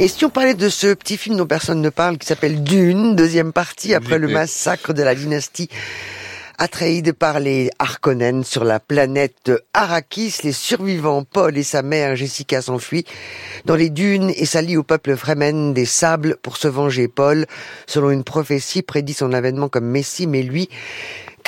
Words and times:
Et 0.00 0.06
si 0.06 0.24
on 0.24 0.30
parlait 0.30 0.54
de 0.54 0.68
ce 0.68 0.94
petit 0.94 1.16
film 1.16 1.36
dont 1.36 1.46
personne 1.48 1.82
ne 1.82 1.88
parle, 1.88 2.18
qui 2.18 2.26
s'appelle 2.28 2.62
Dune, 2.62 3.16
deuxième 3.16 3.52
partie, 3.52 3.94
après 3.94 4.20
le 4.20 4.28
massacre 4.28 4.92
de 4.92 5.02
la 5.02 5.16
dynastie 5.16 5.68
Atreides 6.56 7.12
par 7.12 7.40
les 7.40 7.68
Harkonnen 7.80 8.44
sur 8.44 8.62
la 8.62 8.78
planète 8.78 9.50
Arrakis, 9.74 10.36
les 10.44 10.52
survivants 10.52 11.24
Paul 11.24 11.58
et 11.58 11.64
sa 11.64 11.82
mère 11.82 12.14
Jessica 12.14 12.62
s'enfuient 12.62 13.06
dans 13.64 13.74
les 13.74 13.90
dunes 13.90 14.30
et 14.36 14.46
s'allient 14.46 14.76
au 14.76 14.84
peuple 14.84 15.16
Fremen 15.16 15.74
des 15.74 15.84
sables 15.84 16.36
pour 16.42 16.58
se 16.58 16.68
venger. 16.68 17.08
Paul, 17.08 17.46
selon 17.88 18.10
une 18.10 18.22
prophétie, 18.22 18.82
prédit 18.82 19.14
son 19.14 19.32
avènement 19.32 19.68
comme 19.68 19.86
Messie, 19.86 20.28
mais 20.28 20.42
lui 20.42 20.68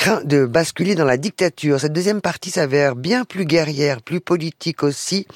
craint 0.01 0.23
de 0.25 0.47
basculer 0.47 0.95
dans 0.95 1.05
la 1.05 1.19
dictature. 1.19 1.79
Cette 1.79 1.93
deuxième 1.93 2.23
partie 2.23 2.51
s'avère 2.51 2.97
bien 2.97 3.27
plus 3.27 3.45
guerrière, 3.45 4.01
plus 4.01 4.23
politique 4.23 4.83
aussi, 4.83 5.27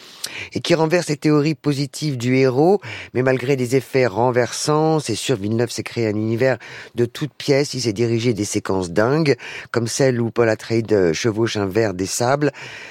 et 0.54 0.60
qui 0.60 0.74
renverse 0.74 1.08
les 1.08 1.18
théories 1.18 1.54
positives 1.54 2.16
du 2.16 2.34
héros, 2.36 2.80
mais 3.12 3.20
malgré 3.20 3.56
des 3.56 3.76
effets 3.76 4.06
renversants, 4.06 5.00
c'est 5.00 5.16
sûr, 5.16 5.36
Villeneuve 5.36 5.70
s'est 5.70 5.82
créé 5.82 6.06
un 6.06 6.16
univers 6.16 6.56
de 6.94 7.04
toutes 7.04 7.34
pièces, 7.34 7.74
il 7.74 7.82
s'est 7.82 7.92
dirigé 7.92 8.32
des 8.32 8.46
séquences 8.46 8.90
dingues, 8.90 9.36
comme 9.70 9.86
celle 9.86 10.18
où 10.18 10.30
Paul 10.30 10.48
Atreides 10.48 11.12
chevauche 11.12 11.58
un 11.58 11.66
verre 11.66 11.92
des 11.92 12.06
sables. 12.06 12.50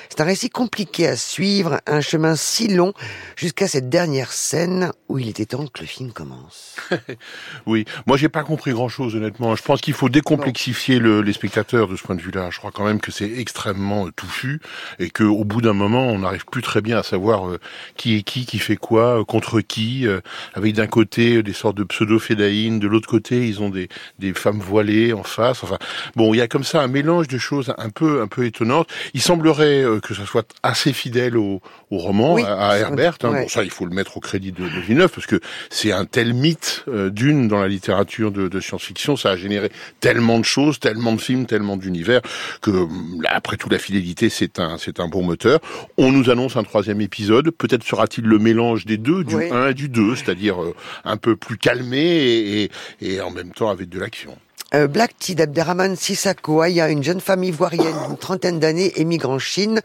C'est 0.10 0.22
un 0.22 0.26
récit 0.26 0.52
compliqué 0.52 1.08
à 1.08 1.16
suivre, 1.16 1.82
un 1.88 2.02
chemin 2.02 2.36
si 2.36 2.68
long, 2.68 2.94
jusqu'à 3.36 3.68
cette 3.68 3.90
dernière 3.90 4.32
scène 4.32 4.92
où 5.10 5.18
il 5.18 5.28
était 5.28 5.48
temps 5.48 5.66
que 5.66 5.82
le 5.82 5.88
film 5.88 6.12
commence. 6.12 6.76
oui, 7.66 7.86
moi 8.06 8.16
j'ai 8.16 8.30
pas 8.30 8.44
compris 8.44 8.74
grand 8.74 8.90
chose 8.90 9.16
honnêtement. 9.16 9.56
Je 9.56 9.64
pense 9.64 9.82
qu'il 9.82 9.96
faut 9.96 10.10
décomplexifier 10.10 11.00
le, 11.00 11.24
les 11.24 11.34
de 11.64 11.96
ce 11.96 12.04
point 12.04 12.16
de 12.16 12.22
vue-là. 12.22 12.50
Je 12.52 12.58
crois 12.58 12.72
quand 12.72 12.86
même 12.86 13.00
que 13.00 13.12
c'est 13.12 13.32
extrêmement 13.38 14.08
euh, 14.08 14.12
touffu 14.12 14.60
et 15.00 15.10
que 15.10 15.24
au 15.24 15.44
bout 15.44 15.62
d'un 15.62 15.74
moment, 15.74 16.08
on 16.08 16.20
n'arrive 16.20 16.46
plus 16.46 16.62
très 16.62 16.82
bien 16.82 16.98
à 16.98 17.04
savoir 17.04 17.48
euh, 17.48 17.60
qui 17.96 18.18
est 18.18 18.24
qui, 18.24 18.46
qui 18.46 18.60
fait 18.60 18.76
quoi, 18.76 19.20
euh, 19.20 19.24
contre 19.24 19.62
qui. 19.62 20.06
avec 20.54 20.74
d'un 20.74 20.88
côté 20.88 21.42
des 21.44 21.54
sortes 21.54 21.78
de 21.78 21.84
pseudo-fédaïnes, 21.84 22.80
de 22.80 22.88
l'autre 22.88 23.08
côté, 23.08 23.48
ils 23.48 23.62
ont 23.62 23.70
des, 23.70 23.88
des 24.20 24.34
femmes 24.34 24.60
voilées 24.60 25.14
en 25.14 25.24
face. 25.24 25.64
Enfin, 25.64 25.78
bon, 26.16 26.34
il 26.34 26.38
y 26.38 26.42
a 26.42 26.48
comme 26.48 26.64
ça 26.64 26.82
un 26.82 26.88
mélange 26.88 27.28
de 27.28 27.38
choses 27.38 27.74
un 27.78 27.90
peu 27.90 28.22
un 28.22 28.28
peu 28.28 28.46
étonnantes. 28.46 28.88
Il 29.14 29.22
semblerait 29.22 29.84
que 30.02 30.14
ça 30.14 30.26
soit 30.26 30.54
assez 30.64 30.94
fidèle 30.94 31.38
au, 31.38 31.62
au 31.90 31.98
roman, 31.98 32.38
à, 32.38 32.78
Herbert. 32.78 33.18
Hein. 33.24 33.32
Bon, 33.32 33.48
ça, 33.48 33.64
il 33.64 33.72
faut 33.72 33.86
le 33.86 33.94
mettre 33.96 34.18
au 34.18 34.20
crédit 34.20 34.52
de, 34.52 34.64
de 34.64 34.80
Villeneuve 34.80 35.12
parce 35.12 35.28
que 35.28 35.40
c'est 35.70 35.92
un 35.92 36.06
tel 36.06 36.34
mythe 36.34 36.84
d'une 36.88 37.48
dans 37.48 37.60
la 37.60 37.68
littérature 37.68 38.32
de, 38.32 38.48
de 38.48 38.60
science-fiction. 38.60 39.16
Ça 39.16 39.32
a 39.32 39.36
généré 39.36 39.72
tellement 40.00 40.40
de 40.40 40.46
choses, 40.46 40.80
tellement 40.80 41.14
de 41.14 41.22
films, 41.22 41.46
tellement 41.54 41.78
d'univers 41.78 42.22
que 42.62 42.88
après 43.30 43.58
tout 43.58 43.70
la 43.70 43.78
fidélité 43.78 44.30
c'est 44.30 44.60
un 44.60 44.80
c'est 44.80 45.00
un 45.00 45.08
bon 45.08 45.22
moteur. 45.22 45.60
On 45.98 46.12
nous 46.12 46.32
annonce 46.32 46.56
un 46.56 46.64
troisième 46.64 47.00
épisode, 47.00 47.52
peut-être 47.52 47.84
sera-t-il 47.84 48.26
le 48.26 48.40
mélange 48.40 48.86
des 48.86 48.98
deux, 48.98 49.24
du 49.24 49.36
1 49.36 49.68
et 49.68 49.74
du 49.76 49.88
2, 49.88 50.16
c'est-à-dire 50.16 50.64
euh, 50.64 50.74
un 51.06 51.18
peu 51.18 51.36
plus 51.36 51.60
calmé 51.60 52.00
et, 52.00 52.72
et, 53.02 53.22
en 53.22 53.30
même 53.30 53.52
temps 53.52 53.70
avec 53.70 53.90
de 53.90 54.00
l'action. 54.00 54.36
Euh, 54.76 54.88
Black 54.88 55.16
Tea 55.20 55.36
d'Abderrahman 55.36 55.96
Sissako, 55.96 56.62
Aya, 56.62 56.90
une 56.90 57.04
jeune 57.04 57.22
femme 57.22 57.44
ivoirienne 57.44 57.96
d'une 58.08 58.18
trentaine 58.18 58.60
d'années, 58.60 58.92
émigre 59.00 59.30
en 59.30 59.38
Chine, 59.38 59.82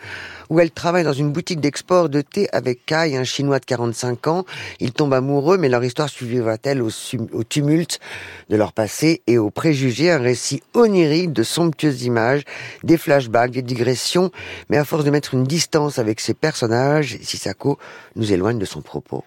où 0.49 0.61
elle 0.61 0.71
travaille 0.71 1.05
dans 1.05 1.13
une 1.13 1.31
boutique 1.31 1.61
d'export 1.61 2.09
de 2.09 2.23
thé 2.23 2.49
avec 2.53 2.87
Kai, 2.87 3.15
un 3.15 3.25
Chinois 3.25 3.59
de 3.59 3.67
45 3.67 4.27
ans. 4.29 4.47
Ils 4.81 4.93
tombent 4.93 5.13
amoureux, 5.13 5.59
mais 5.59 5.69
leur 5.69 5.85
histoire 5.85 6.09
survivra-t-elle 6.09 6.81
au, 6.81 6.89
au, 7.35 7.45
tumulte 7.45 8.01
de 8.49 8.57
leur 8.57 8.73
passé 8.73 9.21
et 9.27 9.37
aux 9.37 9.51
préjugés? 9.51 10.11
Un 10.11 10.21
récit 10.21 10.63
onirique 10.73 11.35
de 11.35 11.43
somptueuses 11.43 12.05
images, 12.05 12.45
des 12.83 12.97
flashbacks, 12.97 13.51
des 13.51 13.61
digressions, 13.61 14.31
mais 14.71 14.79
à 14.79 14.87
force 14.87 15.05
de 15.05 15.11
mettre 15.11 15.35
une 15.35 15.45
distance 15.45 15.99
avec 15.99 16.19
ses 16.19 16.33
personnages, 16.33 17.19
Sissako 17.21 17.79
nous 18.17 18.33
éloigne 18.33 18.59
de 18.59 18.65
son 18.65 18.81
propos. 18.81 19.23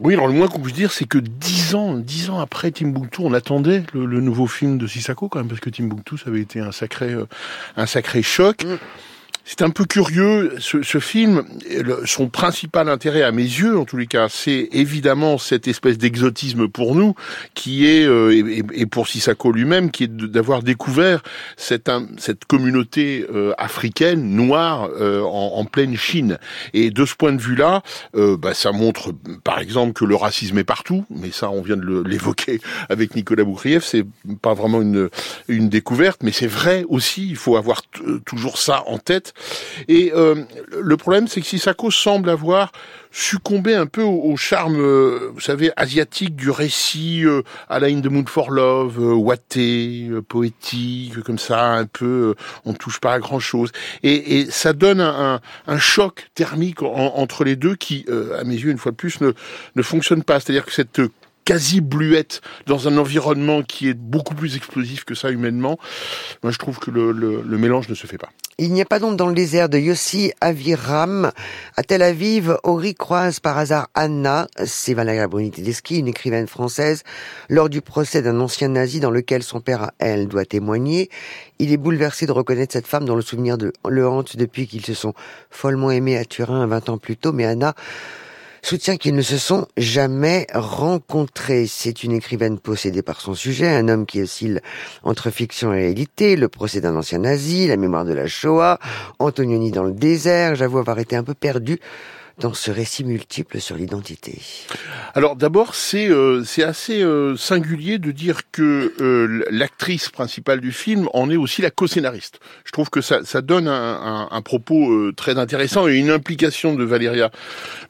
Oui, 0.00 0.14
alors 0.14 0.28
le 0.28 0.32
moins 0.32 0.48
qu'on 0.48 0.60
puisse 0.60 0.74
dire, 0.74 0.92
c'est 0.92 1.06
que 1.06 1.18
dix 1.18 1.74
ans, 1.74 1.94
dix 1.94 2.30
ans 2.30 2.40
après 2.40 2.70
Timbuktu, 2.70 3.20
on 3.22 3.32
attendait 3.32 3.82
le, 3.92 4.20
nouveau 4.20 4.46
film 4.46 4.78
de 4.78 4.86
Sissako 4.86 5.28
quand 5.28 5.38
même, 5.38 5.48
parce 5.48 5.60
que 5.60 5.70
Timbuktu, 5.70 6.18
ça 6.18 6.30
avait 6.30 6.40
été 6.40 6.60
un 6.60 6.72
sacré, 6.72 7.12
euh, 7.12 7.26
un 7.76 7.86
sacré 7.86 8.22
choc. 8.22 8.64
Mm. 8.64 8.76
C'est 9.50 9.62
un 9.62 9.70
peu 9.70 9.86
curieux, 9.86 10.56
ce, 10.58 10.98
film, 10.98 11.42
son 12.04 12.28
principal 12.28 12.90
intérêt 12.90 13.22
à 13.22 13.32
mes 13.32 13.44
yeux, 13.44 13.78
en 13.78 13.86
tous 13.86 13.96
les 13.96 14.06
cas, 14.06 14.28
c'est 14.28 14.68
évidemment 14.72 15.38
cette 15.38 15.66
espèce 15.66 15.96
d'exotisme 15.96 16.68
pour 16.68 16.94
nous, 16.94 17.14
qui 17.54 17.86
est, 17.86 18.04
euh, 18.04 18.62
et, 18.74 18.84
pour 18.84 19.08
Sissako 19.08 19.50
lui-même, 19.52 19.90
qui 19.90 20.04
est 20.04 20.14
d'avoir 20.14 20.62
découvert 20.62 21.22
cette, 21.56 21.90
cette 22.18 22.44
communauté 22.44 23.26
euh, 23.34 23.54
africaine, 23.56 24.36
noire, 24.36 24.90
euh, 25.00 25.22
en, 25.22 25.54
en, 25.56 25.64
pleine 25.64 25.96
Chine. 25.96 26.36
Et 26.74 26.90
de 26.90 27.06
ce 27.06 27.14
point 27.14 27.32
de 27.32 27.40
vue-là, 27.40 27.82
bah, 28.12 28.52
ça 28.52 28.72
montre, 28.72 29.12
par 29.44 29.60
exemple, 29.60 29.94
que 29.94 30.04
le 30.04 30.14
racisme 30.14 30.58
est 30.58 30.64
partout, 30.64 31.06
mais 31.08 31.30
ça, 31.30 31.48
on 31.48 31.62
vient 31.62 31.78
de 31.78 32.02
l'évoquer 32.06 32.60
avec 32.90 33.16
Nicolas 33.16 33.44
Boukrieff, 33.44 33.82
c'est 33.82 34.04
pas 34.42 34.52
vraiment 34.52 34.82
une, 34.82 35.08
une 35.48 35.70
découverte, 35.70 36.22
mais 36.22 36.32
c'est 36.32 36.46
vrai 36.46 36.84
aussi, 36.90 37.30
il 37.30 37.36
faut 37.36 37.56
avoir 37.56 37.80
toujours 38.26 38.58
ça 38.58 38.84
en 38.86 38.98
tête, 38.98 39.32
et 39.88 40.12
euh, 40.14 40.44
le 40.78 40.96
problème, 40.96 41.28
c'est 41.28 41.40
que 41.40 41.46
Sissako 41.46 41.90
semble 41.90 42.30
avoir 42.30 42.72
succombé 43.10 43.74
un 43.74 43.86
peu 43.86 44.02
au, 44.02 44.36
charme, 44.36 44.80
euh, 44.80 45.30
vous 45.32 45.40
savez, 45.40 45.70
asiatique 45.76 46.36
du 46.36 46.50
récit 46.50 47.22
euh, 47.24 47.42
à 47.68 47.78
la 47.78 47.86
In 47.86 48.00
the 48.00 48.06
Mood 48.06 48.28
for 48.28 48.50
Love, 48.50 48.98
watté, 48.98 50.08
poétique, 50.28 51.20
comme 51.22 51.38
ça, 51.38 51.72
un 51.72 51.86
peu, 51.86 52.34
on 52.64 52.74
touche 52.74 53.00
pas 53.00 53.14
à 53.14 53.18
grand 53.18 53.40
chose. 53.40 53.70
Et, 54.02 54.40
et 54.40 54.50
ça 54.50 54.72
donne 54.72 55.00
un, 55.00 55.40
un, 55.66 55.78
choc 55.78 56.28
thermique 56.34 56.82
entre 56.82 57.44
les 57.44 57.56
deux 57.56 57.76
qui, 57.76 58.04
à 58.38 58.44
mes 58.44 58.56
yeux, 58.56 58.70
une 58.70 58.78
fois 58.78 58.92
de 58.92 58.96
plus, 58.96 59.20
ne, 59.20 59.32
ne 59.74 59.82
fonctionne 59.82 60.22
pas. 60.22 60.40
C'est-à-dire 60.40 60.66
que 60.66 60.72
cette 60.72 61.00
quasi 61.48 61.80
bluette 61.80 62.42
dans 62.66 62.88
un 62.88 62.98
environnement 62.98 63.62
qui 63.62 63.88
est 63.88 63.94
beaucoup 63.94 64.34
plus 64.34 64.54
explosif 64.54 65.06
que 65.06 65.14
ça 65.14 65.30
humainement, 65.30 65.78
moi 66.42 66.52
je 66.52 66.58
trouve 66.58 66.78
que 66.78 66.90
le, 66.90 67.10
le, 67.10 67.40
le 67.40 67.56
mélange 67.56 67.88
ne 67.88 67.94
se 67.94 68.06
fait 68.06 68.18
pas. 68.18 68.28
Il 68.58 68.70
n'y 68.74 68.82
a 68.82 68.84
pas 68.84 68.98
d'ombre 68.98 69.16
dans 69.16 69.28
le 69.28 69.34
désert 69.34 69.70
de 69.70 69.78
Yossi 69.78 70.32
Aviram. 70.42 71.30
À 71.74 71.82
Tel 71.84 72.02
Aviv, 72.02 72.58
Ori 72.64 72.94
croise 72.94 73.40
par 73.40 73.56
hasard 73.56 73.88
Anna, 73.94 74.46
c'est 74.66 74.94
Bruni-Tedeschi, 74.94 76.00
une 76.00 76.08
écrivaine 76.08 76.48
française, 76.48 77.02
lors 77.48 77.70
du 77.70 77.80
procès 77.80 78.20
d'un 78.20 78.40
ancien 78.40 78.68
nazi 78.68 79.00
dans 79.00 79.10
lequel 79.10 79.42
son 79.42 79.62
père 79.62 79.84
à 79.84 79.92
elle 80.00 80.28
doit 80.28 80.44
témoigner. 80.44 81.08
Il 81.58 81.72
est 81.72 81.78
bouleversé 81.78 82.26
de 82.26 82.32
reconnaître 82.32 82.74
cette 82.74 82.86
femme 82.86 83.06
dont 83.06 83.16
le 83.16 83.22
souvenir 83.22 83.56
de 83.56 83.72
le 83.88 84.06
hante 84.06 84.36
depuis 84.36 84.66
qu'ils 84.66 84.84
se 84.84 84.92
sont 84.92 85.14
follement 85.50 85.90
aimés 85.90 86.18
à 86.18 86.26
Turin 86.26 86.66
20 86.66 86.90
ans 86.90 86.98
plus 86.98 87.16
tôt, 87.16 87.32
mais 87.32 87.46
Anna 87.46 87.74
soutient 88.68 88.98
qu'ils 88.98 89.14
ne 89.14 89.22
se 89.22 89.38
sont 89.38 89.66
jamais 89.78 90.46
rencontrés. 90.52 91.66
C'est 91.66 92.04
une 92.04 92.12
écrivaine 92.12 92.58
possédée 92.58 93.00
par 93.00 93.22
son 93.22 93.32
sujet, 93.32 93.66
un 93.66 93.88
homme 93.88 94.04
qui 94.04 94.20
oscille 94.20 94.60
entre 95.02 95.30
fiction 95.30 95.72
et 95.72 95.80
réalité, 95.80 96.36
le 96.36 96.50
procès 96.50 96.82
d'un 96.82 96.94
ancien 96.94 97.20
nazi, 97.20 97.66
la 97.66 97.78
mémoire 97.78 98.04
de 98.04 98.12
la 98.12 98.26
Shoah, 98.26 98.78
Antonioni 99.20 99.70
dans 99.70 99.84
le 99.84 99.92
désert. 99.92 100.54
J'avoue 100.54 100.76
avoir 100.76 100.98
été 100.98 101.16
un 101.16 101.24
peu 101.24 101.32
perdu 101.32 101.80
dans 102.38 102.52
ce 102.52 102.70
récit 102.70 103.04
multiple 103.04 103.58
sur 103.58 103.74
l'identité 103.74 104.38
Alors 105.14 105.36
d'abord, 105.36 105.74
c'est 105.74 106.08
euh, 106.08 106.42
c'est 106.44 106.62
assez 106.62 107.02
euh, 107.02 107.36
singulier 107.36 107.98
de 107.98 108.12
dire 108.12 108.42
que 108.52 108.92
euh, 109.00 109.44
l'actrice 109.50 110.08
principale 110.08 110.60
du 110.60 110.72
film 110.72 111.08
en 111.14 111.30
est 111.30 111.36
aussi 111.36 111.62
la 111.62 111.70
co-scénariste. 111.70 112.40
Je 112.64 112.72
trouve 112.72 112.90
que 112.90 113.00
ça, 113.00 113.24
ça 113.24 113.40
donne 113.40 113.68
un, 113.68 113.72
un, 113.72 114.28
un 114.30 114.42
propos 114.42 115.12
très 115.12 115.38
intéressant 115.38 115.88
et 115.88 115.94
une 115.94 116.10
implication 116.10 116.74
de 116.74 116.84
Valéria 116.84 117.30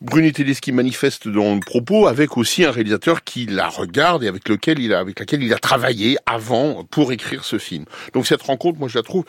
Bruni-Tedeschi 0.00 0.72
manifeste 0.72 1.28
dans 1.28 1.54
le 1.54 1.60
propos 1.60 2.06
avec 2.06 2.36
aussi 2.36 2.64
un 2.64 2.70
réalisateur 2.70 3.24
qui 3.24 3.46
la 3.46 3.68
regarde 3.68 4.24
et 4.24 4.28
avec 4.28 4.48
lequel 4.48 4.78
il 4.78 4.94
a 4.94 4.98
avec 4.98 5.18
laquelle 5.18 5.42
il 5.42 5.52
a 5.52 5.58
travaillé 5.58 6.18
avant 6.26 6.84
pour 6.84 7.12
écrire 7.12 7.44
ce 7.44 7.58
film. 7.58 7.84
Donc 8.14 8.26
cette 8.26 8.42
rencontre, 8.42 8.78
moi 8.78 8.88
je 8.88 8.98
la 8.98 9.02
trouve 9.02 9.24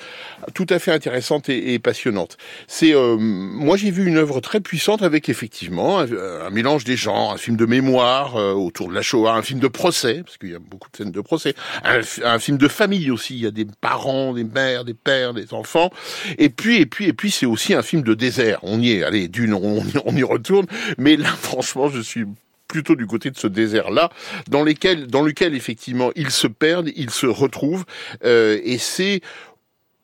tout 0.53 0.67
à 0.69 0.79
fait 0.79 0.91
intéressante 0.91 1.49
et, 1.49 1.79
passionnante. 1.79 2.37
C'est 2.67 2.93
moi 2.93 3.77
j'ai 3.77 3.91
vu 3.91 4.05
une 4.05 4.17
œuvre 4.17 4.41
très 4.41 4.59
puissante 4.59 5.01
avec 5.01 5.29
effectivement 5.29 5.99
un, 5.99 6.49
mélange 6.49 6.83
des 6.83 6.97
genres, 6.97 7.33
un 7.33 7.37
film 7.37 7.57
de 7.57 7.65
mémoire 7.69 8.35
euh, 8.35 8.53
autour 8.53 8.89
de 8.89 8.93
la 8.93 9.01
Shoah, 9.01 9.33
un 9.33 9.41
film 9.41 9.59
de 9.59 9.67
procès, 9.67 10.23
parce 10.25 10.37
qu'il 10.37 10.51
y 10.51 10.55
a 10.55 10.59
beaucoup 10.59 10.89
de 10.91 10.97
scènes 10.97 11.11
de 11.11 11.21
procès, 11.21 11.53
un, 11.83 12.39
film 12.39 12.57
de 12.57 12.67
famille 12.67 13.11
aussi, 13.11 13.35
il 13.35 13.43
y 13.43 13.47
a 13.47 13.51
des 13.51 13.67
parents, 13.79 14.33
des 14.33 14.43
mères, 14.43 14.83
des 14.83 14.93
pères, 14.93 15.33
des 15.33 15.53
enfants, 15.53 15.91
et 16.37 16.49
puis 16.49 16.77
et 16.77 16.85
puis 16.85 17.05
et 17.05 17.13
puis 17.13 17.31
c'est 17.31 17.45
aussi 17.45 17.73
un 17.73 17.81
film 17.81 18.01
de 18.01 18.13
désert. 18.13 18.59
On 18.63 18.81
y 18.81 18.91
est, 18.91 19.03
allez, 19.03 19.27
d'une, 19.27 19.53
on, 19.53 19.83
on 20.05 20.15
y 20.15 20.23
retourne, 20.23 20.65
mais 20.97 21.15
là 21.15 21.29
franchement, 21.41 21.89
je 21.89 22.01
suis 22.01 22.25
plutôt 22.69 22.95
du 22.95 23.07
côté 23.07 23.31
de 23.31 23.37
ce 23.37 23.47
désert-là, 23.47 24.09
dans 24.47 24.63
lequel, 24.63 25.07
dans 25.07 25.23
lequel 25.23 25.55
effectivement 25.55 26.11
ils 26.15 26.29
se 26.29 26.47
perdent, 26.47 26.91
ils 26.95 27.09
se 27.09 27.25
retrouvent, 27.25 27.85
euh, 28.23 28.59
et 28.63 28.77
c'est 28.77 29.21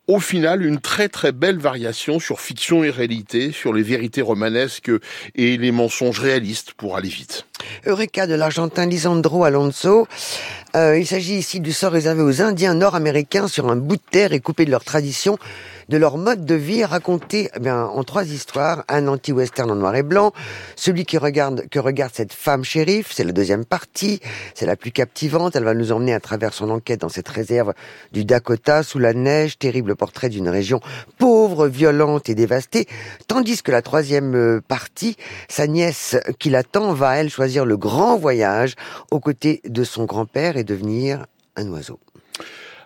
au 0.08 0.20
final 0.20 0.66
une 0.66 0.80
très 0.80 1.10
très 1.10 1.32
belle 1.32 1.58
variation 1.58 2.20
sur 2.20 2.40
fiction 2.40 2.84
et 2.84 2.90
réalité, 2.90 3.52
sur 3.52 3.74
les 3.74 3.84
vérités 3.84 4.22
romanesques 4.22 4.92
et 5.36 5.58
les 5.58 5.72
mensonges 5.72 6.20
réalistes 6.20 6.74
pour 6.74 6.96
aller 6.96 7.10
vite. 7.10 7.46
Eureka 7.86 8.28
de 8.28 8.36
l'Argentin 8.36 8.86
Lisandro 8.86 9.44
Alonso. 9.44 10.08
Euh, 10.76 11.00
il 11.00 11.08
s'agit 11.08 11.36
ici 11.36 11.60
du 11.60 11.72
sort 11.72 11.94
réservé 11.94 12.22
aux 12.22 12.42
Indiens 12.42 12.74
nord-américains 12.74 13.48
sur 13.48 13.70
un 13.70 13.76
bout 13.76 13.96
de 13.96 14.02
terre 14.12 14.34
et 14.34 14.40
coupé 14.40 14.66
de 14.66 14.72
leur 14.72 14.84
tradition 14.84 15.38
de 15.90 15.98
leur 15.98 16.18
mode 16.18 16.46
de 16.46 16.56
vie 16.56 16.84
raconté 16.84 17.50
eh 17.56 17.60
bien, 17.60 17.84
en 17.86 18.04
trois 18.04 18.26
histoires. 18.26 18.84
Un 18.88 19.08
anti-western 19.08 19.70
en 19.72 19.76
noir 19.76 19.96
et 19.96 20.04
blanc, 20.04 20.32
celui 20.76 21.06
qui 21.06 21.18
regarde, 21.18 21.68
que 21.70 21.80
regarde 21.80 22.12
cette 22.14 22.34
femme 22.34 22.64
shérif, 22.64 23.12
c'est 23.12 23.24
la 23.24 23.32
deuxième 23.32 23.66
partie, 23.66 24.20
c'est 24.54 24.66
la 24.66 24.76
plus 24.76 24.92
captivante, 24.92 25.56
elle 25.56 25.64
va 25.64 25.74
nous 25.74 25.92
emmener 25.92 26.14
à 26.14 26.20
travers 26.20 26.54
son 26.54 26.70
enquête 26.70 27.02
dans 27.02 27.10
cette 27.10 27.30
réserve 27.30 27.74
du 28.12 28.26
Dakota, 28.26 28.84
sous 28.84 29.00
la 29.00 29.14
neige, 29.14 29.58
terrible 29.58 29.96
portrait 29.96 30.30
d'une 30.30 30.50
région 30.50 30.80
pauvre, 31.18 31.68
violente 31.68 32.30
et 32.30 32.36
dévastée, 32.36 32.88
tandis 33.28 33.62
que 33.62 33.72
la 33.72 33.82
troisième 33.82 34.36
euh, 34.36 34.62
partie, 34.68 35.18
sa 35.48 35.68
nièce 35.68 36.16
qui 36.40 36.50
l'attend, 36.50 36.94
va 36.94 37.18
elle 37.18 37.30
choisir 37.30 37.66
le 37.66 37.78
grand 37.78 38.18
voyage 38.18 38.76
aux 39.12 39.20
côtés 39.20 39.62
de 39.66 39.84
son 39.84 40.06
grand-père 40.06 40.58
et 40.58 40.64
devenir 40.64 41.26
un 41.56 41.68
oiseau. 41.70 42.00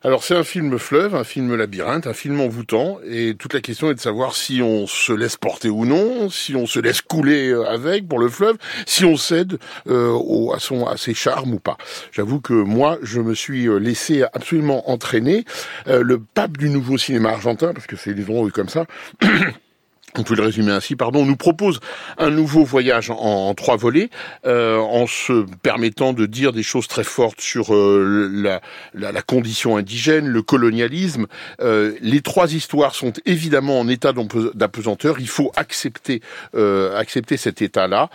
Alors 0.02 0.24
c'est 0.24 0.36
un 0.36 0.46
film 0.46 0.80
fleuve, 0.80 1.14
un 1.14 1.26
film 1.26 1.54
labyrinthe, 1.56 2.08
un 2.08 2.14
film 2.14 2.40
envoûtant, 2.40 3.00
et 3.06 3.36
toute 3.38 3.54
la 3.54 3.60
question 3.60 3.92
est 3.92 3.96
de 3.96 4.00
savoir 4.00 4.34
si 4.34 4.62
on 4.62 4.88
se 4.88 5.12
laisse 5.12 5.36
porter 5.36 5.68
ou 5.68 5.86
non, 5.86 6.30
si 6.30 6.56
on 6.56 6.66
se 6.66 6.80
laisse 6.80 7.02
couler 7.02 7.50
euh, 7.50 7.68
avec 7.68 8.08
pour 8.08 8.20
le 8.20 8.30
fleuve, 8.30 8.56
si 8.86 9.04
on 9.04 9.18
cède 9.18 9.60
euh, 9.88 10.18
à, 10.54 10.60
son, 10.60 10.86
à 10.86 10.96
ses 10.96 11.14
charmes 11.14 11.54
ou 11.54 11.60
pas. 11.60 11.78
J'avoue 12.14 12.40
que 12.40 12.54
moi, 12.54 12.98
je 13.04 13.20
me 13.20 13.34
suis 13.34 13.68
euh, 13.68 13.78
laissé 13.78 14.24
absolument 14.34 14.90
entraîner. 14.90 15.44
le 15.86 16.18
pape 16.20 16.58
du 16.58 16.70
nouveau 16.70 16.98
cinéma 16.98 17.32
argentin, 17.32 17.74
parce 17.74 17.88
que 17.88 17.98
c'est 17.98 18.14
drôles 18.14 18.52
comme 18.52 18.70
ça, 18.70 18.86
on 20.18 20.24
peut 20.24 20.36
le 20.36 20.44
résumer 20.44 20.72
ainsi, 20.72 20.96
pardon, 20.96 21.26
nous 21.26 21.36
propose 21.36 21.80
un 22.18 22.30
nouveau 22.30 22.64
voyage 22.64 23.10
en, 23.10 23.54
trois 23.54 23.78
volets, 23.78 24.10
euh, 24.46 24.78
en 24.78 25.08
se 25.08 25.46
permettant 25.62 26.14
de 26.14 26.26
dire 26.26 26.52
des 26.54 26.64
choses 26.64 26.88
très 26.88 27.04
fortes 27.04 27.42
sur 27.42 27.74
euh, 27.74 28.30
la, 28.32 28.62
la, 28.94 29.22
condition 29.22 29.78
indigène, 29.78 30.28
le 30.28 30.42
colonialisme. 30.42 31.28
Euh, 31.62 31.94
les 32.02 32.22
trois 32.22 32.54
histoires 32.54 32.96
sont 32.96 33.14
évidemment 33.26 33.80
en 33.80 33.88
état 33.88 34.14
d'apesanteur. 34.54 35.20
Il 35.20 35.28
faut 35.28 35.52
accepter 35.56 36.22
accepter 36.54 37.38
cet 37.38 37.62
état-là, 37.62 38.10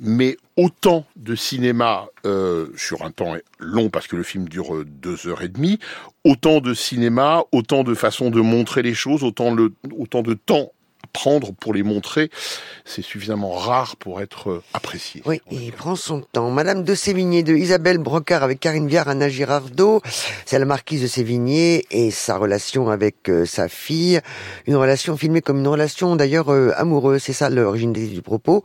mais 0.00 0.36
autant 0.56 1.06
de 1.16 1.34
cinéma 1.34 2.06
sur 2.76 3.02
un 3.02 3.10
temps 3.10 3.34
long 3.58 3.90
parce 3.90 4.06
que 4.06 4.16
le 4.16 4.22
film 4.22 4.48
dure 4.48 4.84
deux 4.84 5.26
heures 5.26 5.42
et 5.42 5.48
demie, 5.48 5.78
autant 6.24 6.60
de 6.60 6.74
cinéma, 6.74 7.44
autant 7.52 7.84
de 7.84 7.94
façons 7.94 8.30
de 8.30 8.40
montrer 8.40 8.82
les 8.82 8.94
choses, 8.94 9.22
autant, 9.22 9.54
le, 9.54 9.72
autant 9.96 10.22
de 10.22 10.34
temps 10.34 10.72
prendre 11.16 11.52
pour 11.52 11.72
les 11.72 11.82
montrer, 11.82 12.30
c'est 12.84 13.02
suffisamment 13.02 13.52
rare 13.52 13.96
pour 13.96 14.20
être 14.20 14.50
euh, 14.50 14.62
apprécié. 14.74 15.22
Oui, 15.24 15.40
il 15.50 15.72
prend 15.72 15.96
son 15.96 16.20
temps. 16.20 16.50
Madame 16.50 16.84
de 16.84 16.94
Sévigné 16.94 17.42
de 17.42 17.54
Isabelle 17.54 17.98
Brocard 17.98 18.42
avec 18.42 18.60
Karine 18.60 18.86
Viard, 18.86 19.08
Anna 19.08 19.28
Girardot, 19.28 20.02
c'est 20.44 20.58
la 20.58 20.66
marquise 20.66 21.02
de 21.02 21.06
Sévigné 21.06 21.86
et 21.90 22.10
sa 22.10 22.36
relation 22.36 22.90
avec 22.90 23.30
euh, 23.30 23.46
sa 23.46 23.68
fille, 23.68 24.20
une 24.66 24.76
relation 24.76 25.16
filmée 25.16 25.40
comme 25.40 25.60
une 25.60 25.68
relation 25.68 26.16
d'ailleurs 26.16 26.52
euh, 26.52 26.72
amoureuse, 26.76 27.22
c'est 27.22 27.32
ça 27.32 27.48
l'origine 27.48 27.94
du 27.94 28.20
propos. 28.20 28.62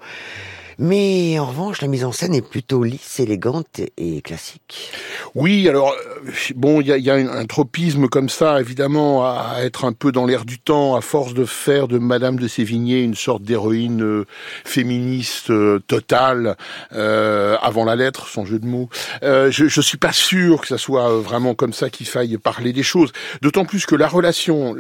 Mais 0.84 1.38
en 1.38 1.46
revanche, 1.46 1.80
la 1.84 1.88
mise 1.88 2.04
en 2.04 2.12
scène 2.12 2.34
est 2.34 2.42
plutôt 2.42 2.84
lisse, 2.84 3.20
élégante 3.20 3.82
et 3.98 4.24
classique. 4.24 4.92
Oui, 5.36 5.70
alors 5.70 5.92
euh, 5.92 6.32
bon, 6.56 6.82
il 6.82 6.88
y 6.88 7.12
a, 7.12 7.14
un, 7.14 7.46
tropisme 7.46 8.08
comme 8.08 8.30
ça, 8.30 8.60
évidemment, 8.60 9.24
à 9.24 9.58
être 9.60 9.86
un 9.86 9.94
peu 9.94 10.12
dans 10.12 10.26
l'air 10.26 10.44
du 10.44 10.58
temps, 10.58 10.96
à 10.96 11.02
force 11.02 11.36
de 11.36 11.46
faire 11.46 11.88
de 11.88 12.00
Madame 12.00 12.40
de 12.40 12.48
Sévigné 12.48 13.04
une 13.04 13.14
sorte 13.14 13.44
d'héroïne 13.44 14.02
euh, 14.02 14.26
féministe 14.66 15.52
euh, 15.52 15.78
totale 15.86 16.58
avant 16.90 17.86
la 17.86 17.96
lettre, 17.96 18.28
son 18.28 18.46
jeu 18.46 18.58
de 18.58 18.66
mots. 18.66 18.90
je, 19.22 19.50
je 19.52 19.82
suis 19.82 20.00
pas 20.00 20.12
sûr 20.12 20.62
que 20.62 20.68
ça 20.68 20.80
soit 20.80 21.20
vraiment 21.20 21.54
comme 21.54 21.74
ça 21.74 21.92
qu'il 21.92 22.08
faille 22.08 22.38
parler 22.38 22.74
des 22.74 22.82
choses. 22.82 23.12
D'autant 23.44 23.66
plus 23.66 23.86
que 23.86 23.96
la 23.96 24.08
relation 24.08 24.76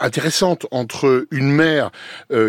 intéressante 0.00 0.66
entre 0.70 1.26
une 1.30 1.50
mère 1.50 1.90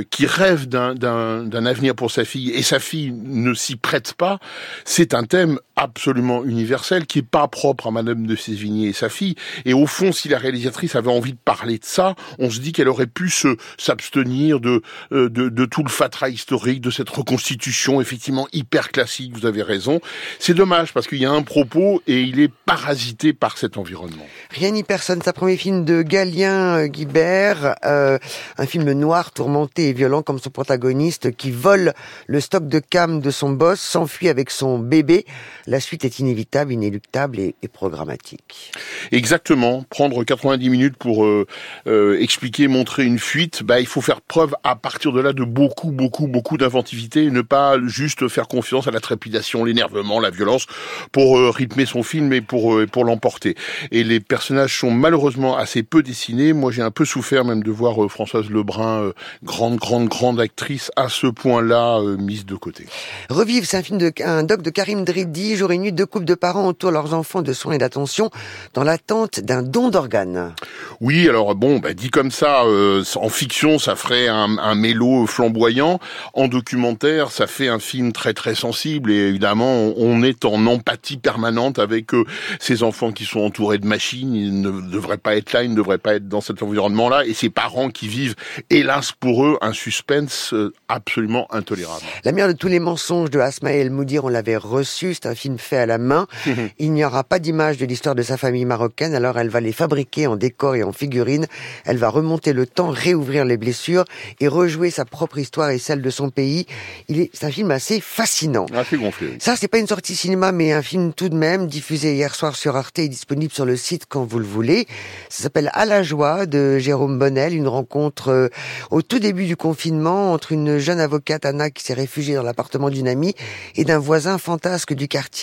qui 0.10 0.26
rêve 0.26 0.68
d'un 0.68 1.66
avenir 1.66 1.96
pour 1.96 2.12
sa 2.12 2.24
fille 2.24 2.52
et 2.52 2.64
sa 2.64 2.80
fille 2.80 2.85
ne 2.94 3.54
s'y 3.54 3.76
prête 3.76 4.14
pas, 4.14 4.40
c'est 4.84 5.14
un 5.14 5.24
thème 5.24 5.60
absolument 5.76 6.44
universel 6.44 7.06
qui 7.06 7.20
est 7.20 7.28
pas 7.28 7.48
propre 7.48 7.88
à 7.88 7.92
Madame 7.92 8.26
de 8.26 8.36
Sévigné 8.36 8.90
et 8.90 8.94
sa 8.94 9.10
fille. 9.10 9.36
Et 9.66 9.74
au 9.74 9.86
fond, 9.86 10.12
si 10.12 10.30
la 10.30 10.38
réalisatrice 10.38 10.96
avait 10.96 11.12
envie 11.12 11.34
de 11.34 11.38
parler 11.44 11.78
de 11.78 11.86
ça, 11.86 12.16
on 12.40 12.50
se 12.50 12.60
dit 12.60 12.72
qu'elle 12.72 12.88
aurait 12.88 13.08
pu 13.08 13.30
se 13.30 13.58
s'abstenir 13.78 14.60
de, 14.60 14.82
euh, 15.12 15.30
de, 15.30 15.50
de 15.50 15.66
tout 15.66 15.84
le 15.84 15.90
fatras 15.90 16.30
historique, 16.30 16.82
de 16.82 16.92
cette 16.92 17.10
reconstitution 17.10 18.02
effectivement 18.02 18.48
hyper 18.54 18.92
classique. 18.92 19.34
Vous 19.36 19.46
avez 19.46 19.64
raison. 19.64 20.00
C'est 20.40 20.54
dommage 20.54 20.94
parce 20.94 21.08
qu'il 21.08 21.20
y 21.20 21.26
a 21.26 21.32
un 21.32 21.44
propos 21.44 22.02
et 22.08 22.22
il 22.22 22.40
est 22.40 22.52
parasité 22.66 23.34
par 23.34 23.58
cet 23.58 23.78
environnement. 23.78 24.26
Rien 24.52 24.72
ni 24.72 24.84
personne. 24.84 25.22
Sa 25.22 25.34
premier 25.34 25.58
film 25.58 25.86
de 25.86 26.02
Galien 26.02 26.78
euh, 26.78 26.88
Guibert, 26.88 27.76
euh, 27.86 28.18
un 28.58 28.66
film 28.66 28.92
noir, 28.92 29.32
tourmenté 29.32 29.90
et 29.90 29.94
violent 29.94 30.22
comme 30.22 30.40
son 30.40 30.50
protagoniste, 30.50 31.36
qui 31.36 31.52
vole 31.52 31.94
le 32.28 32.40
stock 32.40 32.68
de 32.68 32.80
cam 32.80 33.20
de 33.20 33.32
son 33.32 33.50
boss, 33.50 33.80
s'enfuit 33.80 34.30
avec 34.30 34.50
son 34.50 34.80
bébé 34.80 35.26
la 35.68 35.80
suite 35.80 36.06
est 36.06 36.20
inévitable, 36.20 36.74
inéluctable 36.74 37.40
et, 37.40 37.56
programmatique. 37.74 38.72
Exactement. 39.12 39.84
Prendre 39.90 40.24
90 40.24 40.70
minutes 40.70 40.98
pour 40.98 41.26
euh, 41.26 41.48
euh, 41.88 42.22
expliquer, 42.22 42.68
montrer 42.68 43.04
une 43.04 43.18
fuite, 43.18 43.64
bah, 43.64 43.80
il 43.80 43.88
faut 43.88 44.02
faire 44.02 44.22
preuve 44.22 44.56
à 44.64 44.76
partir 44.76 45.12
de 45.12 45.20
là 45.20 45.34
de 45.34 45.44
beaucoup, 45.44 45.92
beaucoup, 45.92 46.28
beaucoup 46.28 46.58
d'inventivité 46.58 47.24
et 47.26 47.32
ne 47.32 47.42
pas 47.42 47.78
juste 47.86 48.28
faire 48.28 48.48
confiance 48.48 48.88
à 48.88 48.92
la 48.92 49.00
trépidation, 49.00 49.64
l'énervement, 49.64 50.20
la 50.20 50.30
violence 50.30 50.68
pour 51.12 51.38
euh, 51.38 51.50
rythmer 51.50 51.88
son 51.88 52.04
film 52.04 52.32
et 52.34 52.42
pour, 52.42 52.80
pour 52.92 53.04
l'emporter. 53.04 53.56
Et 53.92 54.04
les 54.04 54.20
personnages 54.20 54.78
sont 54.78 54.92
malheureusement 54.92 55.58
assez 55.58 55.82
peu 55.82 56.04
dessinés. 56.04 56.54
Moi, 56.54 56.72
j'ai 56.72 56.84
un 56.84 56.92
peu 56.92 57.06
souffert 57.06 57.44
même 57.44 57.64
de 57.64 57.72
voir 57.72 57.96
Françoise 58.10 58.50
Lebrun, 58.50 59.12
grande, 59.44 59.78
grande, 59.78 60.08
grande 60.08 60.40
actrice, 60.40 60.92
à 60.96 61.10
ce 61.10 61.28
point-là 61.28 62.00
mise 62.20 62.46
de 62.46 62.56
côté. 62.56 62.86
Revive, 63.30 63.66
c'est 63.66 63.78
un 63.78 63.84
film 63.84 63.98
de, 63.98 64.12
un 64.24 64.44
doc 64.44 64.62
de 64.62 64.70
Karim 64.70 65.04
Dridi, 65.04 65.55
jour 65.56 65.72
et 65.72 65.78
nuit, 65.78 65.92
deux 65.92 66.06
couples 66.06 66.26
de 66.26 66.36
parents 66.36 66.68
autour 66.68 66.92
leurs 66.92 67.14
enfants 67.14 67.42
de 67.42 67.54
soins 67.54 67.74
et 67.74 67.78
d'attention 67.78 68.30
dans 68.74 68.84
l'attente 68.84 69.40
d'un 69.40 69.62
don 69.62 69.90
d'organes. 69.90 70.54
Oui, 71.02 71.28
alors 71.28 71.56
bon, 71.56 71.80
bah, 71.80 71.94
dit 71.94 72.10
comme 72.10 72.32
ça, 72.32 72.64
euh, 72.64 73.04
en 73.16 73.30
fiction, 73.30 73.80
ça 73.80 73.96
ferait 73.96 74.28
un, 74.28 74.58
un 74.58 74.76
mélo 74.76 75.26
flamboyant. 75.28 76.00
En 76.34 76.48
documentaire, 76.48 77.32
ça 77.32 77.48
fait 77.48 77.68
un 77.68 77.80
film 77.80 78.12
très 78.14 78.34
très 78.34 78.56
sensible 78.56 79.12
et 79.12 79.28
évidemment, 79.28 79.94
on 79.98 80.24
est 80.24 80.46
en 80.46 80.66
empathie 80.66 81.18
permanente 81.18 81.80
avec 81.80 82.14
euh, 82.14 82.26
ces 82.60 82.84
enfants 82.84 83.12
qui 83.12 83.26
sont 83.26 83.42
entourés 83.42 83.78
de 83.78 83.86
machines. 83.86 84.34
Ils 84.34 84.62
ne 84.62 84.72
devraient 84.82 85.18
pas 85.18 85.36
être 85.36 85.54
là, 85.54 85.64
ils 85.64 85.72
ne 85.72 85.76
devraient 85.76 85.98
pas 85.98 86.16
être 86.16 86.28
dans 86.28 86.42
cet 86.42 86.64
environnement-là 86.64 87.26
et 87.26 87.34
ces 87.34 87.50
parents 87.50 87.90
qui 87.90 88.08
vivent, 88.08 88.36
hélas 88.70 89.12
pour 89.12 89.46
eux, 89.46 89.58
un 89.62 89.74
suspense 89.74 90.54
euh, 90.54 90.74
absolument 90.88 91.48
intolérable. 91.54 92.04
La 92.24 92.32
mère 92.32 92.48
de 92.48 92.54
tous 92.54 92.68
les 92.68 92.80
mensonges 92.80 93.30
de 93.30 93.40
Asma 93.40 93.72
El 93.72 93.92
Moudir, 93.92 94.26
on 94.26 94.30
l'avait 94.30 94.58
reçu, 94.58 95.14
c'est 95.14 95.28
un 95.28 95.36
film 95.36 95.45
fait 95.58 95.78
à 95.78 95.86
la 95.86 95.98
main. 95.98 96.28
Il 96.80 96.92
n'y 96.92 97.06
aura 97.06 97.24
pas 97.24 97.40
d'image 97.40 97.78
de 97.78 97.86
l'histoire 97.86 98.16
de 98.16 98.24
sa 98.24 98.38
famille 98.38 98.66
marocaine, 98.66 99.14
alors 99.16 99.38
elle 99.38 99.50
va 99.50 99.62
les 99.62 99.72
fabriquer 99.72 100.28
en 100.28 100.36
décor 100.36 100.76
et 100.76 100.84
en 100.84 100.92
figurines. 100.92 101.48
Elle 101.86 101.98
va 101.98 102.10
remonter 102.10 102.54
le 102.54 102.66
temps, 102.66 102.90
réouvrir 102.90 103.46
les 103.46 103.58
blessures 103.58 104.06
et 104.40 104.48
rejouer 104.48 104.90
sa 104.90 105.06
propre 105.06 105.38
histoire 105.38 105.70
et 105.70 105.78
celle 105.78 106.02
de 106.02 106.10
son 106.10 106.30
pays. 106.30 106.66
Il 107.08 107.20
est, 107.20 107.30
c'est 107.34 107.46
un 107.46 107.52
film 107.52 107.72
assez 107.72 108.02
fascinant. 108.02 108.66
Assez 108.74 108.98
gonflé. 108.98 109.38
Ça, 109.40 109.56
c'est 109.56 109.68
pas 109.68 109.80
une 109.80 109.88
sortie 109.88 110.16
cinéma, 110.16 110.52
mais 110.52 110.72
un 110.74 110.82
film 110.82 111.14
tout 111.14 111.30
de 111.30 111.36
même, 111.36 111.68
diffusé 111.68 112.16
hier 112.16 112.34
soir 112.36 112.56
sur 112.56 112.76
Arte 112.76 113.00
et 113.00 113.08
disponible 113.08 113.54
sur 113.54 113.66
le 113.66 113.76
site 113.76 114.06
quand 114.08 114.24
vous 114.24 114.40
le 114.40 114.46
voulez. 114.46 114.88
Ça 115.30 115.44
s'appelle 115.44 115.70
À 115.74 115.86
la 115.86 116.04
joie 116.04 116.46
de 116.46 116.78
Jérôme 116.80 117.20
Bonnel, 117.20 117.54
une 117.54 117.68
rencontre 117.68 118.30
euh, 118.30 118.48
au 118.92 119.02
tout 119.02 119.20
début 119.20 119.46
du 119.46 119.56
confinement 119.56 120.34
entre 120.34 120.52
une 120.52 120.78
jeune 120.78 121.00
avocate, 121.00 121.46
Anna, 121.46 121.70
qui 121.70 121.84
s'est 121.84 121.94
réfugiée 121.94 122.36
dans 122.36 122.44
l'appartement 122.44 122.90
d'une 122.90 123.08
amie 123.08 123.36
et 123.76 123.84
d'un 123.84 124.00
voisin 124.00 124.38
fantasque 124.38 124.94
du 124.94 125.08
quartier 125.08 125.35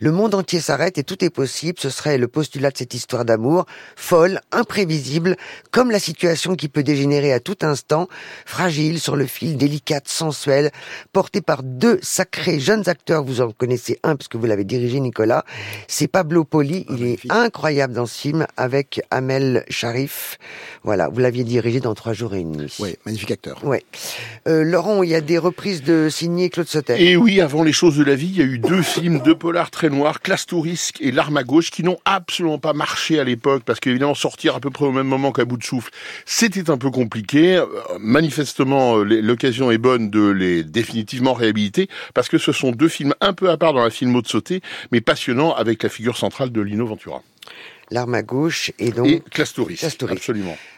le 0.00 0.12
monde 0.12 0.34
entier 0.34 0.60
s'arrête 0.60 0.98
et 0.98 1.04
tout 1.04 1.24
est 1.24 1.30
possible. 1.30 1.78
Ce 1.78 1.90
serait 1.90 2.18
le 2.18 2.28
postulat 2.28 2.70
de 2.70 2.78
cette 2.78 2.94
histoire 2.94 3.24
d'amour, 3.24 3.66
folle, 3.96 4.40
imprévisible, 4.52 5.36
comme 5.70 5.90
la 5.90 5.98
situation 5.98 6.54
qui 6.56 6.68
peut 6.68 6.82
dégénérer 6.82 7.32
à 7.32 7.40
tout 7.40 7.58
instant, 7.62 8.08
fragile, 8.46 9.00
sur 9.00 9.16
le 9.16 9.26
fil, 9.26 9.56
délicate, 9.56 10.08
sensuelle, 10.08 10.70
portée 11.12 11.40
par 11.40 11.62
deux 11.62 11.98
sacrés 12.02 12.60
jeunes 12.60 12.88
acteurs. 12.88 13.22
Vous 13.22 13.40
en 13.40 13.52
connaissez 13.52 13.98
un 14.02 14.16
puisque 14.16 14.36
vous 14.36 14.46
l'avez 14.46 14.64
dirigé, 14.64 15.00
Nicolas. 15.00 15.44
C'est 15.88 16.08
Pablo 16.08 16.44
Poli. 16.44 16.86
Ah, 16.88 16.94
il 16.96 17.06
est 17.06 17.18
incroyable 17.30 17.92
dans 17.92 18.06
ce 18.06 18.18
film 18.18 18.46
avec 18.56 19.02
Amel 19.10 19.64
Sharif. 19.68 20.38
Voilà, 20.84 21.08
vous 21.08 21.20
l'aviez 21.20 21.44
dirigé 21.44 21.80
dans 21.80 21.94
Trois 21.98 22.12
jours 22.12 22.32
et 22.36 22.38
une 22.38 22.56
nuit. 22.56 22.76
Oui, 22.78 22.94
magnifique 23.06 23.32
acteur. 23.32 23.64
Ouais. 23.64 23.82
Euh, 24.46 24.62
Laurent, 24.62 25.02
il 25.02 25.10
y 25.10 25.16
a 25.16 25.20
des 25.20 25.36
reprises 25.36 25.82
de 25.82 26.08
signé 26.08 26.48
Claude 26.48 26.68
Sauter. 26.68 26.94
Et 26.96 27.16
oui, 27.16 27.40
avant 27.40 27.64
les 27.64 27.72
choses 27.72 27.96
de 27.96 28.04
la 28.04 28.14
vie, 28.14 28.28
il 28.28 28.38
y 28.38 28.40
a 28.40 28.44
eu 28.44 28.60
deux 28.60 28.82
films 28.82 29.18
deux 29.28 29.34
polars 29.34 29.70
très 29.70 29.90
noirs, 29.90 30.22
Classe 30.22 30.46
Tourisque 30.46 31.02
et 31.02 31.12
L'arme 31.12 31.36
à 31.36 31.44
gauche, 31.44 31.70
qui 31.70 31.82
n'ont 31.82 31.98
absolument 32.06 32.58
pas 32.58 32.72
marché 32.72 33.20
à 33.20 33.24
l'époque, 33.24 33.62
parce 33.62 33.78
qu'évidemment, 33.78 34.14
sortir 34.14 34.56
à 34.56 34.60
peu 34.60 34.70
près 34.70 34.86
au 34.86 34.90
même 34.90 35.06
moment 35.06 35.32
qu'à 35.32 35.44
bout 35.44 35.58
de 35.58 35.62
souffle, 35.62 35.90
c'était 36.24 36.70
un 36.70 36.78
peu 36.78 36.90
compliqué. 36.90 37.56
Euh, 37.56 37.66
manifestement, 38.00 38.96
euh, 38.96 39.04
l'occasion 39.04 39.70
est 39.70 39.76
bonne 39.76 40.08
de 40.08 40.30
les 40.30 40.64
définitivement 40.64 41.34
réhabiliter, 41.34 41.90
parce 42.14 42.30
que 42.30 42.38
ce 42.38 42.52
sont 42.52 42.70
deux 42.70 42.88
films 42.88 43.14
un 43.20 43.34
peu 43.34 43.50
à 43.50 43.58
part 43.58 43.74
dans 43.74 43.84
la 43.84 43.90
filmo 43.90 44.22
de 44.22 44.28
sauter, 44.28 44.62
mais 44.92 45.02
passionnants 45.02 45.54
avec 45.54 45.82
la 45.82 45.90
figure 45.90 46.16
centrale 46.16 46.50
de 46.50 46.62
Lino 46.62 46.86
Ventura. 46.86 47.22
L'arme 47.90 48.14
à 48.14 48.22
gauche 48.22 48.72
et 48.78 48.92
donc... 48.92 49.08
Et 49.08 49.20
Classe 49.30 49.52
Touriste, 49.52 50.06
absolument. 50.08 50.56